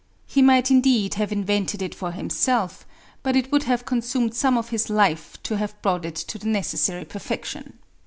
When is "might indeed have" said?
0.41-1.31